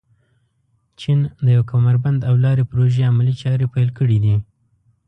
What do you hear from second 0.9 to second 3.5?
چین د یو کمربند او لارې پروژې عملي